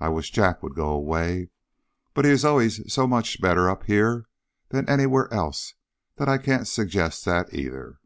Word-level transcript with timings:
I 0.00 0.08
wish 0.08 0.32
Jack 0.32 0.60
would 0.64 0.74
go 0.74 0.88
away, 0.88 1.50
but 2.14 2.24
he 2.24 2.36
always 2.44 2.80
is 2.80 2.92
so 2.92 3.06
much 3.06 3.40
better 3.40 3.70
up 3.70 3.84
here 3.84 4.26
than 4.70 4.88
anywhere 4.88 5.32
else 5.32 5.74
that 6.16 6.28
I 6.28 6.36
can't 6.38 6.66
suggest 6.66 7.24
that, 7.26 7.54
either." 7.54 8.00